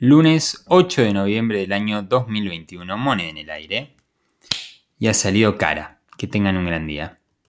Lunes 0.00 0.64
8 0.68 1.02
de 1.02 1.12
noviembre 1.12 1.58
del 1.58 1.72
año 1.72 2.02
2021, 2.02 2.96
moneda 2.96 3.30
en 3.30 3.38
el 3.38 3.50
aire. 3.50 3.96
Y 4.96 5.08
ha 5.08 5.14
salido 5.14 5.58
cara. 5.58 6.02
Que 6.16 6.28
tengan 6.28 6.56
un 6.56 6.66
gran 6.66 6.86
día. 6.86 7.17